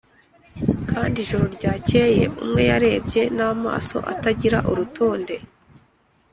kandi,, 0.89 1.15
ijoro 1.23 1.45
ryakeye, 1.57 2.23
umwe 2.43 2.61
yarebye 2.71 3.21
n'amaso 3.35 3.97
atagira 4.13 4.57
urutonde 4.71 5.35